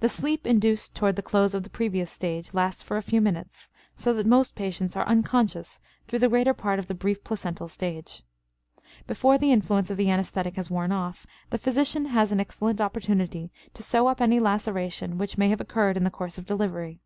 The 0.00 0.10
sleep 0.10 0.46
induced 0.46 0.94
toward 0.94 1.16
the 1.16 1.22
close 1.22 1.54
of 1.54 1.62
the 1.62 1.70
previous 1.70 2.10
stage 2.12 2.52
lasts 2.52 2.82
for 2.82 2.98
a 2.98 3.02
few 3.02 3.18
minutes, 3.18 3.70
so 3.96 4.12
that 4.12 4.26
most 4.26 4.54
patients 4.54 4.94
are 4.94 5.06
unconscious 5.08 5.80
through 6.06 6.18
the 6.18 6.28
greater 6.28 6.52
part 6.52 6.78
of 6.78 6.86
the 6.86 6.92
brief 6.94 7.24
placental 7.24 7.66
stage. 7.66 8.24
Before 9.06 9.38
the 9.38 9.50
influence 9.50 9.88
of 9.90 9.96
the 9.96 10.10
anesthetic 10.10 10.56
has 10.56 10.68
worn 10.68 10.92
off, 10.92 11.26
the 11.48 11.56
physician 11.56 12.04
has 12.04 12.30
an 12.30 12.40
excellent 12.40 12.82
opportunity 12.82 13.50
to 13.72 13.82
sew 13.82 14.06
up 14.06 14.20
any 14.20 14.38
laceration 14.38 15.16
which 15.16 15.38
may 15.38 15.48
have 15.48 15.62
occurred 15.62 15.96
in 15.96 16.04
the 16.04 16.10
course 16.10 16.36
of 16.36 16.44
delivery. 16.44 17.00